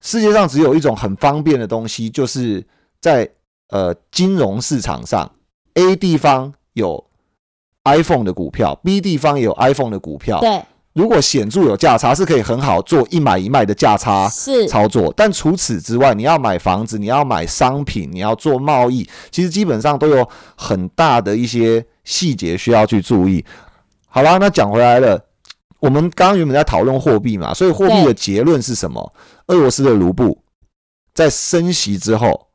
[0.00, 2.66] 世界上只有一种很方便的东西，就是
[3.00, 3.30] 在
[3.68, 5.30] 呃金融市场上
[5.74, 7.04] ，A 地方有
[7.84, 10.40] iPhone 的股票，B 地方也有 iPhone 的股票。
[10.40, 15.12] 对，如果显著有价差，是可以很好做一买一卖的价差是，操作。
[15.16, 23.44] 但除此之外，你要买房子，你要买商品，你要做贸易，其实基本上都有很大的一些细节需要去注意。
[24.08, 25.24] 好啦，那讲回来了，
[25.78, 29.12] 我们刚刚原本在讨论货币嘛，所以货币的结论是什么？
[29.46, 30.42] 俄罗斯的卢布
[31.14, 32.48] 在升息之后，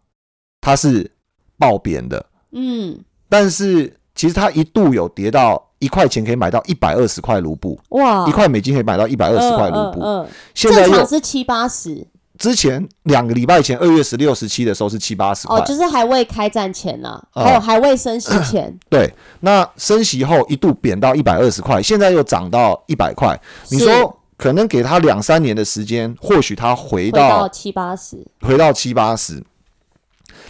[0.61, 1.09] 它是
[1.57, 2.99] 爆贬的，嗯，
[3.29, 10.25] 但是其实它一度有跌到一块钱可以买到一百二十块卢布，哇，一块美金可以买到一百二十块卢布。
[10.53, 19.13] 现在是七八十，之前两个礼拜前二月十六、十七的时候是七八十块哦，，就是还未开战前呢、哦还有还未升息前， 对。
[19.41, 23.39] 那升息后一度贬到一百二十块，现在又涨到一百块。
[23.69, 29.43] 你是说可能给他两三年的时间，或许他回到七八十，回到七八十。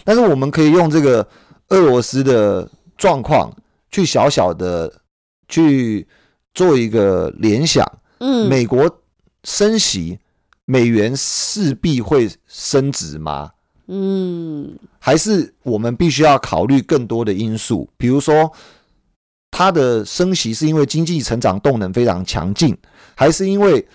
[0.04, 1.26] 但是我们可以用这个
[1.68, 3.50] 俄罗斯的状况
[3.90, 5.00] 去小小的
[5.48, 6.06] 去
[6.54, 7.84] 做一个联想。
[8.18, 9.02] 嗯，美国
[9.44, 10.18] 升息，
[10.64, 13.52] 美元势必会升值吗？
[13.88, 18.50] 嗯，还是我们必须要考虑更多的因素，比如说
[19.50, 22.76] 它的升息是因为经济成长动能非常强劲，
[23.14, 23.86] 还是因为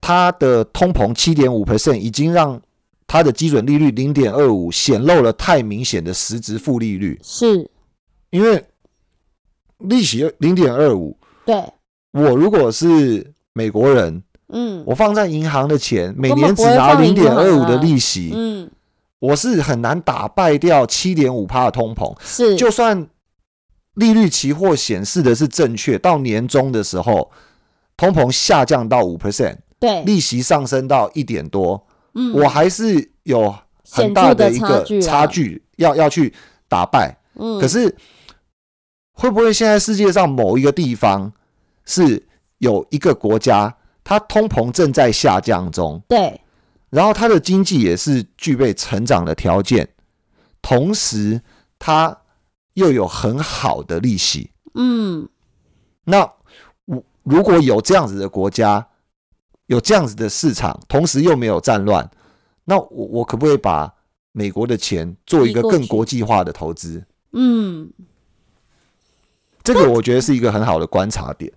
[0.00, 2.58] 它的通膨七点五 percent 已经让
[3.06, 7.20] 它的基准利率零点二五显露了太明显的实质负利率？
[7.22, 7.70] 是
[8.32, 8.64] 因为
[9.78, 11.54] 利息零点二五，对，
[12.12, 14.82] 我如果是美国人，嗯。
[14.86, 18.70] 我放在银行的钱每年只拿零点二五的利息，嗯，
[19.18, 22.16] 我是很难打败掉七点五帕的通膨。
[22.24, 23.06] 是，就算
[23.94, 27.30] 利率期货显示的是正确，到年终的时候，
[27.98, 33.54] 通膨下降到五 percent，对，利息上升到一点多，嗯，我还是有
[33.90, 35.02] 很大的一个差距啊。
[35.02, 36.32] 差距要要去
[36.66, 37.14] 打败。
[37.34, 37.94] 嗯，可是
[39.12, 41.32] 会不会现在世界上某一个地方
[41.84, 42.26] 是
[42.58, 46.40] 有一个国家，它通膨正在下降中，对，
[46.90, 49.88] 然后它的经济也是具备成长的条件，
[50.60, 51.40] 同时
[51.78, 52.18] 它
[52.74, 54.50] 又有很好的利息。
[54.74, 55.28] 嗯，
[56.04, 56.20] 那
[56.86, 58.88] 我如果有这样子的国家，
[59.66, 62.10] 有这样子的市场，同时又没有战乱，
[62.64, 63.92] 那我我可不可以把
[64.32, 67.04] 美国的钱做一个更国际化的投资？
[67.32, 67.90] 嗯，
[69.62, 71.52] 这个我觉得是一个很好的观察点。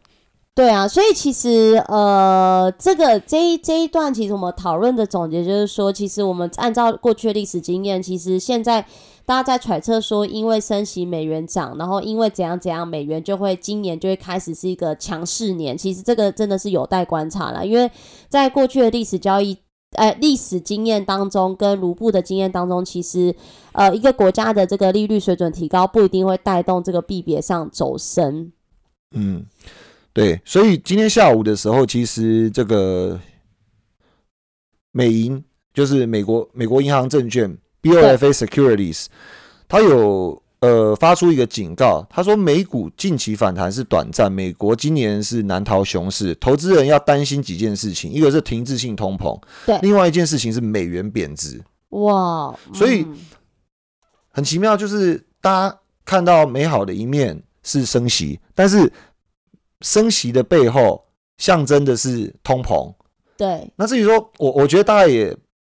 [0.54, 8.82] 对啊，所以其实呃，这个这一这一段其实我们讨论的总结就是说，其实我们按照过去的历史经验，其实现在
[9.26, 15.78] 大家在揣测说，因为升息美元涨，然后因为怎样怎样，美元就会今年就会开始是一个强势年。
[15.78, 17.92] 其实这个真的是有待观察了，因为
[18.30, 19.58] 在过去的历史交易。
[19.92, 23.34] 呃，历史经验当中跟卢布的经验当中，其实
[23.72, 28.52] 呃，一个国家的这个利率水准提高，不一定会带动这个币别上走升。
[29.16, 29.46] 嗯，
[30.12, 33.18] 对，所以今天下午的时候，其实这个
[34.92, 35.42] 美银
[35.74, 39.06] 就是美国美国银行证券 BOFA Securities，
[39.70, 49.78] 它有呃发出一个警告，他说美股近期反弹是短暂，美国今年是难逃熊市，投资人要担心几件事情，一个是停滞性通膨，对。
[49.82, 53.18] 另外一件事情是美元贬值，哇，所以嗯
[54.32, 58.92] 很奇妙，就是大家看到美好的一面是升息，但是
[59.82, 61.06] 升息的背后
[61.38, 62.94] 象征的是通膨。
[63.38, 65.36] 对，那至于说，我我觉得大家也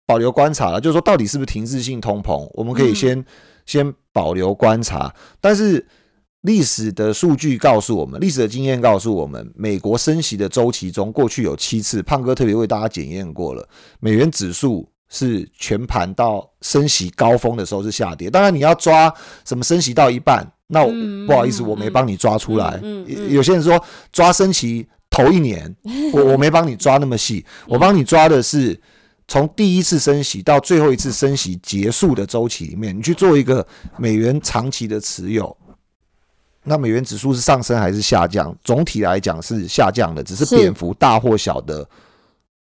[0.07, 3.25] 保留观察了，就是说到底是不是停滞性通膨，我们可以嗯
[3.67, 5.15] 先、保留观察。
[5.41, 5.87] 但是
[6.41, 13.69] 历史的数据告诉我们，历史的经验告诉我们，美国升息的周期中，过去有七次，胖哥特别为大家检验过了，
[14.01, 14.89] 美元指数。
[15.09, 19.09] 是全盘到升息高峰的时候是下跌，当然你要抓
[19.45, 20.85] 什么升息到一半，那
[21.29, 22.83] 不好意思，嗯我没帮你抓出来。
[23.29, 25.73] 有些人说抓升息头一年，
[26.13, 28.77] 我我没帮你抓那么细， 我帮你抓的是
[29.29, 33.67] 从第一次升息到最后一次升息结束的周期里面，你去做一个
[33.99, 35.57] 美元长期的持有。
[36.69, 38.57] 那美元指数是上升还是下降？
[38.65, 41.89] 总体来讲是下降的，只是是蝙蝠大或小的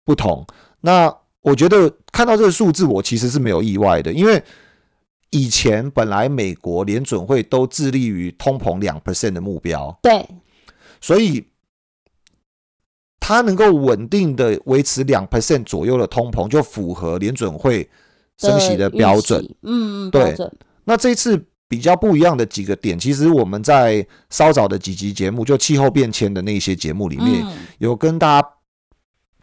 [0.04, 0.46] 不同。
[0.80, 4.42] 那我觉得看到这个数字，我其实是没有意外的，因为
[5.30, 10.24] 以前本来美国联准会都致力于通膨两 percent 的目标，对，
[11.00, 11.44] 所以
[13.30, 17.88] 它能够稳定的维持两 percent 左右的通膨，就符合联准会
[18.38, 19.40] 升息的标准。
[19.62, 20.34] 嗯嗯，对，
[20.82, 27.52] 那这次比较不一样的几个点，其实我们在稍早的几集节目，就气候变迁的那些节目里面，嗯。
[27.78, 28.48] 有跟大家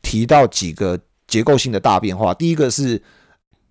[0.02, 2.34] 提到几个结构性的大变化。
[2.34, 3.02] 第一个是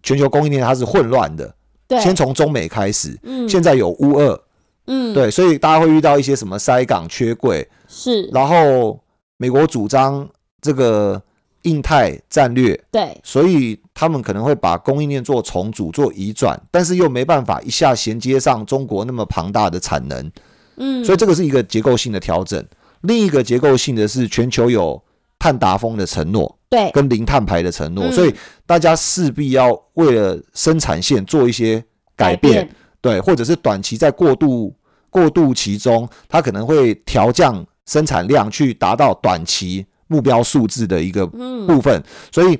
[0.02, 1.54] 全球供应链它是混乱的，
[1.86, 3.46] 对，先从中美开始，嗯。
[3.46, 4.40] 现在有乌二，
[4.86, 8.98] 嗯，，对，所以大家会遇到一些什么塞港缺柜，是，然后
[9.36, 10.28] 美国主张
[10.60, 11.20] 这个
[11.62, 20.30] 印太战略，对，所以他们可能会把供应链做重组、做移转，但是又没办法一下衔接上中国那么庞大的产能，
[20.76, 22.64] 嗯，所以这个是一个结构性的调整。
[23.02, 25.00] 另一个结构性的是全球有
[25.38, 28.12] 碳达峰的承诺对，跟零碳排的承诺，嗯。
[28.12, 28.34] 所以
[28.64, 31.84] 大家势必要为了生产线做一些
[32.16, 32.68] 改变，
[33.00, 34.74] 对，或者是短期在过渡
[35.10, 42.02] 过渡期中，它可能会调降生产量，去达到短期目标数字的一个嗯，部分。
[42.30, 42.58] 所以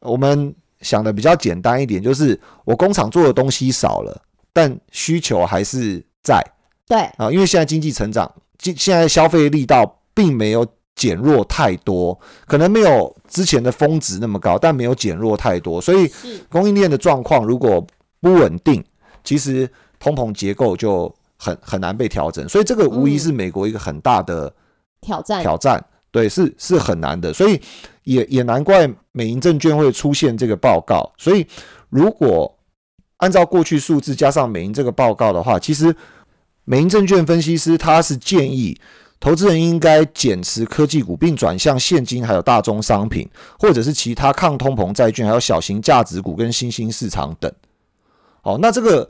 [0.00, 6.44] 我们想的比较简单一点，就是我工厂做的东西少了，但需求还是在
[6.86, 10.66] 对，啊，因为现在经济成长，经现在消费力道并没有。
[10.96, 16.10] 减弱太多，可能没有之前的峰值那么高，但没有减弱太多，所以，
[16.48, 17.86] 供应链的状况如果
[18.18, 18.82] 不稳定，
[19.22, 21.14] 其实通膨结构就
[21.46, 24.52] 很很难被调整，所以这个无疑是美国一个很大的
[25.00, 27.60] 挑战，挑战，对，是是很难的，所以
[28.02, 31.12] 也也难怪美银证券会出现这个报告。
[31.16, 31.46] 所以
[31.88, 32.52] 如果
[33.18, 35.94] 按照过去数字加上美银这个报告的话，其实
[36.64, 38.76] 美银证券分析师他是建议。
[39.18, 43.26] 投资人应该减持科技股，并转向现金，还有大宗商品，
[43.58, 47.50] 或者是其他抗通膨债券，还有小型价值股跟新兴市场等。
[48.42, 49.08] 好，那这个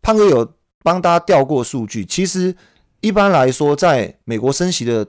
[0.00, 0.48] 胖哥有
[0.84, 2.54] 帮大家调过数据，其实
[3.00, 5.06] 一般来说，在美国升息的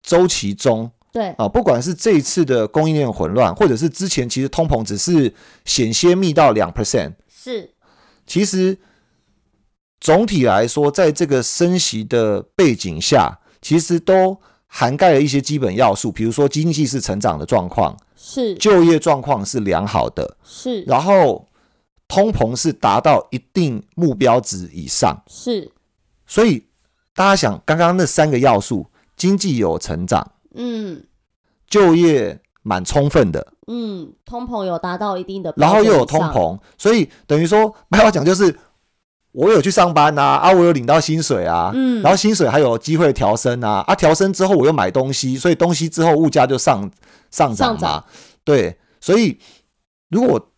[0.00, 5.34] 周期中对，啊，不管是这一次的供应链混乱，或者是之前其实通膨只是
[5.64, 7.74] 险些密到两 percent，是，
[8.26, 8.78] 其实
[10.00, 14.38] 总体来说，在这个升息的背景下，其实都
[14.68, 21.48] 涵盖了一些基本要素，比如说经济是成长的状况，是，就业状况是良好的，是，然后
[22.12, 25.22] 通膨是达到一定目标值以上。
[25.26, 25.72] 是，
[26.26, 26.66] 所以
[27.14, 28.86] 大家想，刚刚那三个要素，
[29.16, 31.02] 经济有成长，嗯。
[31.66, 38.54] 就业蛮充分的，嗯，通膨有达到一定的，然后又有通，膨，所以等于说白话讲就是，
[39.30, 42.02] 我有去上班啊，啊，我有领到薪水啊，嗯。
[42.02, 46.90] 然后薪水还有机会调升啊，啊，调升之后我又买东西，所以东西之后物价就上
[47.30, 48.04] 上涨嘛，上涨。
[48.44, 49.38] 对，所以
[50.10, 50.51] 如果我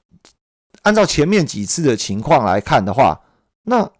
[0.84, 3.20] 按照前面几次的情况来看的话，
[3.64, 3.90] 那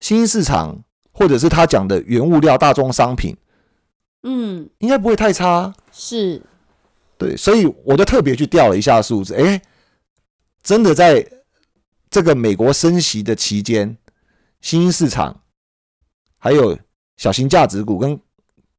[0.00, 3.36] 新兴市场或者是他讲的原物料、大宗商品，
[4.22, 6.42] 嗯，应该不会太差啊、是，
[7.16, 9.60] 对，所以我就特别去调了一下数字，诶，
[10.62, 11.26] 真的在
[12.10, 13.96] 这个美国升息的期间，
[14.60, 15.42] 新兴市场
[16.36, 16.78] 还有
[17.16, 18.20] 小型价值股跟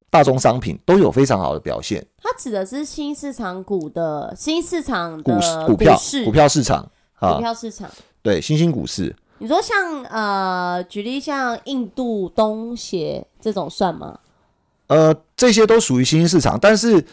[0.09, 5.33] 大宗商品都有非常好的表现，它指的是新市场股的新市场股
[5.67, 6.25] 股票市。
[6.25, 6.83] 股票市场
[7.19, 7.89] 股啊，票市场。
[8.21, 14.19] 对，新兴股市，你说像呃，举例像印度东协这种算吗？
[14.87, 17.05] 呃，这些都属于新兴市场，但是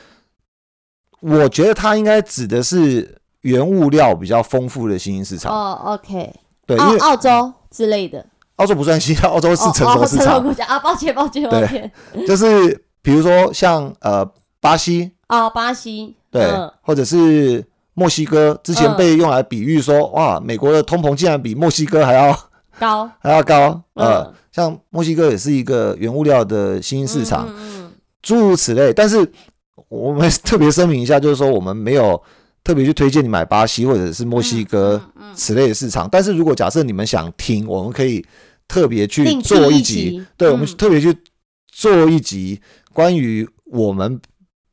[1.21, 6.35] 我觉得它应该指的是原物料比较丰富的新兴市场，哦，OK，
[6.67, 8.27] 对，因为澳澳洲之类的，
[8.57, 11.93] 澳洲不算新，澳洲是哦成熟哦市场，国家啊，抱歉抱歉抱对歉，
[12.27, 14.29] 就是比如说像呃
[14.61, 16.69] 巴西，哦，巴西，对，嗯。
[16.83, 22.37] 或者是墨西哥，之前嗯被用来比喻说，哇，美国的通膨竟然比墨西哥还要
[22.81, 27.49] 高， 还要高，呃，嗯像墨西哥也是一个原物料的新兴市场，
[28.23, 28.93] 诸如此类。
[28.93, 29.31] 但是
[29.89, 32.21] 我们特别声明一下，就是说我们没有
[32.65, 35.01] 特别去推荐你买巴西或者是墨西哥
[35.33, 36.09] 此类的市场。
[36.11, 38.27] 但是如果假设你们想听，我们可以
[38.67, 40.27] 特别去做一集，集。
[40.37, 40.77] 对，我们嗯。
[40.77, 41.17] 特别去
[41.71, 42.61] 做一集
[42.97, 44.19] 关于我们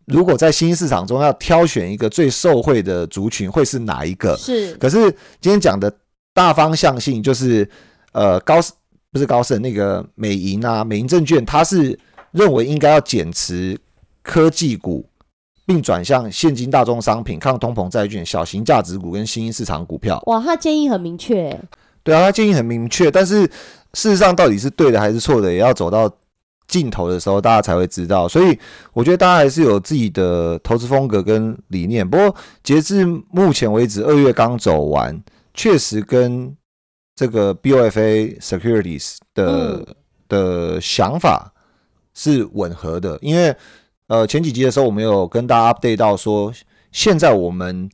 [0.05, 4.33] 如果在新兴市场中要挑选一个最受惠的族群，会是哪一个？
[4.37, 5.11] 是可是
[5.41, 5.93] 今天讲的
[6.33, 7.69] 大方向性就是，
[8.13, 8.55] 呃，高
[9.11, 11.99] 不是高盛那个美银啊，美银证券，它是
[12.31, 13.77] 认为应该要减持
[14.21, 15.05] 科技股，
[15.65, 20.23] 并转向现金大宗商品、抗通膨债券、小型价值股跟新兴市场股票。
[20.27, 21.59] 哇，他建议很明确，
[22.03, 23.41] 对啊，他建议很明确，但是
[23.93, 26.09] 事实上到底是对的还是错的，也要走到
[26.67, 28.27] 尽头的时候，大家才会知道。
[28.27, 28.57] 所以
[28.93, 32.07] 我觉得大家还是有自己的投资风格跟理念。
[32.07, 35.21] 不过截至目前为止，二月刚走完，
[35.53, 36.55] 确实跟
[37.15, 39.95] 这个 BOFA Securities 的、
[40.27, 41.53] 的想法
[42.13, 43.55] 是吻合的，因为
[44.07, 46.51] 呃前几集的时候，我们有跟大家 update 到说，
[46.91, 47.87] 现在我们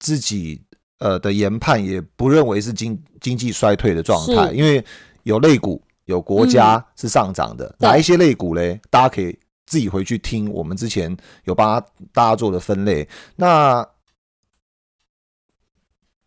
[0.00, 0.60] 自己
[0.98, 4.84] 呃的研判也不认为是经经济衰退的状态，因为
[5.22, 8.80] 有类股有国家是上涨的，对哪一些类股嘞？
[8.90, 11.82] 大家可以自己回去听我们之前有帮
[12.12, 13.08] 大家做的分类。
[13.36, 13.86] 那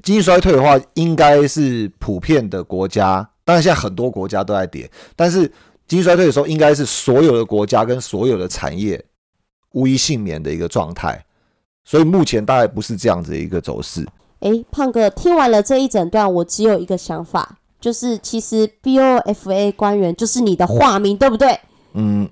[0.04, 5.48] 经济衰退的话，应该是普遍的国家当然现在很多国家都在跌，但是
[5.88, 9.04] 经济衰退的时候，应该是所有的国家跟所有的产业
[9.72, 11.24] 无一幸免的一个状态。
[11.86, 14.06] 所以目前大概不是这样子的一个走势。
[14.42, 21.60] 诶，胖哥，听完了这一整段，我只有一个想法，就是其实 BOFA 官员就是你的化名，对不对？
[21.94, 22.30] 嗯，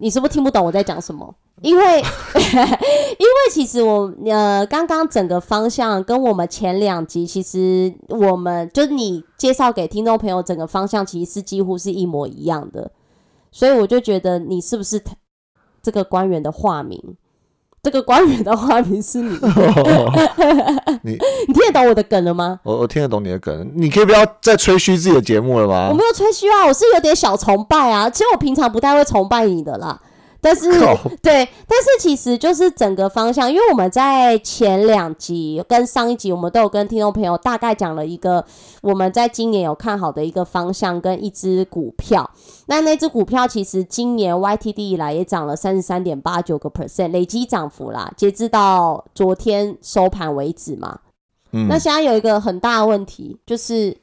[0.00, 1.34] 你是不是听不懂我在讲什么？
[1.62, 2.00] 因为
[2.34, 12.90] 因为其实我呃刚刚整个方向跟我们前两集，其实我们就是你介绍给听众朋友整个方向，其实是几乎是一模一样的，
[13.50, 15.02] 所以我就觉得你是不是
[15.82, 17.16] 这个官员的化名？
[17.84, 19.28] 这个官员的花名是你，
[21.04, 21.12] 你
[21.46, 22.58] 你听得懂我的梗了吗？
[22.64, 25.88] 我我听得懂你的梗，你可以不要再吹嘘自己的节目了吗？
[25.92, 28.08] 我没有吹嘘啊，我是有点小崇拜啊。
[28.08, 30.00] 其实我平常不太会崇拜你的啦。
[30.44, 30.68] 但是，
[31.22, 38.44] 对，但是其实就是整个方向，因为我们在前两集跟上一集，我们都有跟听众朋友大概讲了一个
[38.82, 42.30] 我们在今年有看好的一个方向跟一只股票。
[42.66, 50.98] 那那只股票其实今年 YTD 以来也涨了三十三点八九个 percent，累积涨幅啦，截至到昨天收盘为止嘛。
[51.52, 53.96] 嗯，那现在有一个很大的问题，就是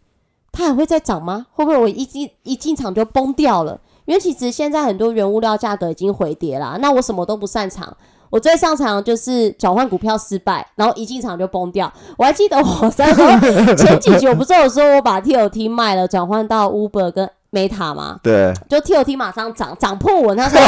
[0.52, 1.46] 它还会再涨吗？
[1.52, 3.80] 会不会我一进一进场就崩掉了？
[4.12, 7.96] 因为其实现在很多原物料价格已经回跌了，那我什么都不擅长，
[8.30, 11.90] 我最擅长就是转换股票失败，然后一进场就崩掉。
[12.18, 13.10] 我还记得我在
[13.74, 18.20] 前几集我不是有说我把 TOT 卖了，转换到 Uber 跟 Meta 吗？
[18.22, 20.64] 对，就 TOT 马上涨，涨破我那时候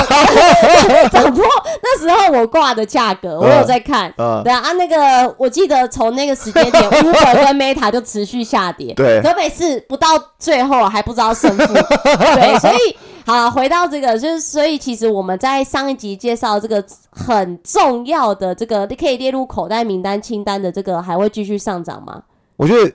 [1.12, 1.44] 涨破
[1.82, 4.10] 那时候我挂的价格，我有在看。
[4.16, 8.94] 对啊，啊那个我记得从那个时间点， Uber 跟 Meta 就持续下跌。
[8.94, 10.08] 对，可每次不到
[10.40, 11.74] 最后还不知道胜负。
[11.74, 12.96] 对，所以。
[13.26, 22.24] 好，回到这个，就是所以其实我们在上一集介绍这个很重要的这个可以列入口袋名单清单的这个，还会继续上涨吗？
[22.58, 22.92] 我觉得，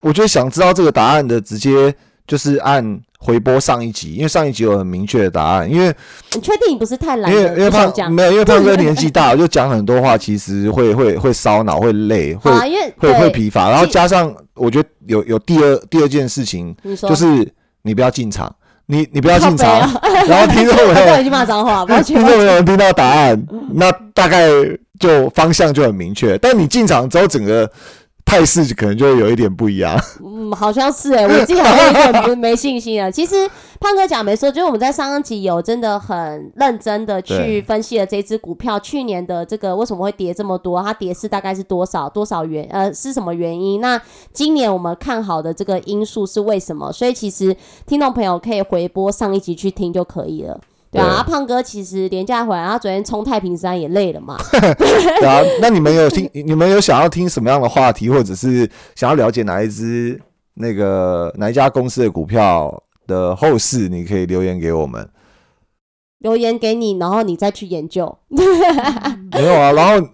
[0.00, 1.92] 我觉得想知道这个答案的，直接
[2.26, 5.68] 就是按回播上一集，因为上一集有很明确的答案。
[5.68, 5.92] 因为
[6.34, 7.32] 你确定你不是太懒？
[7.32, 12.52] 因为因为胖没有，因为胖哥年纪大，就讲很多话，其实会 会会烧脑，会累，会
[12.96, 13.68] 会会疲乏。
[13.70, 17.52] 然后加上我觉得有有第二第二件事情，就是
[17.82, 18.54] 你不要进场。
[18.86, 19.80] 你你不要进场，
[20.28, 24.48] 然后听众朋友已经骂脏话， 听众朋友听到答案，那大概
[24.98, 26.36] 就方向就很明确。
[26.38, 27.70] 但你进场之后，整个。
[28.24, 29.96] 态势可能就会有一点不一样。
[30.24, 33.10] 嗯，好像是哎， 我自己好像有点没信心啊。
[33.10, 33.48] 其实
[33.78, 43.80] 胖哥讲没错，就是我们在上一集有真的很认真的去分析了这只股票去年的这个为什么会跌这么多，它跌势大概是多少多少原呃是什么原因？
[43.80, 44.00] 那
[44.32, 46.90] 今年我们看好的这个因素是为什么？
[46.92, 47.56] 所以其实
[47.86, 50.58] 听众朋友可以回播上一集去听就可以了。
[50.94, 54.36] 对啊，胖哥其实廉价回来，他昨天冲太平山也累了嘛。
[54.78, 56.30] 对啊，那你们有听？
[56.46, 60.20] 你们有想要听什么样的话题，或者是想要了解哪一支
[60.54, 63.88] 那个哪一家公司的股票的后市？
[63.88, 65.08] 你可以留言给我们，
[66.20, 68.16] 留言给你，然后你再去研究。
[68.28, 70.08] 没有啊，然后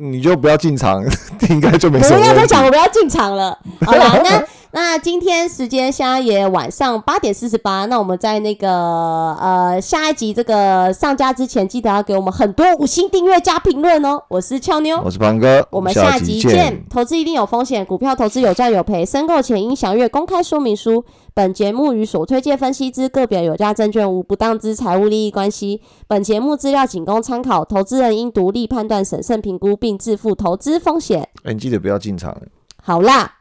[0.00, 1.02] 你就不要进场，
[1.50, 2.18] 应该就没什么。
[2.18, 3.58] 不要再讲，我不要进场了。
[3.84, 4.44] 好了，那。
[4.72, 14.22] 那今天时间现在也晚上八点四十八，那我们在那个呃下一集这个上架之前，记得要给我们很多五星订阅加评论哦。
[14.28, 16.84] 我是俏妞，我是胖哥，我们下集见。
[16.88, 21.04] 投资一定有风险，股票投资有赚有赔，申购前应详阅公开说明书。
[21.40, 25.80] 本节目与所推介分析之个别有价证券无不当之财务利益关系。
[26.06, 31.26] 本节目资料仅供参考，投资人应独立判断、审慎评估并自负投资风险。
[31.44, 32.36] 哎，你记得不要进场。
[32.82, 33.39] 好啦。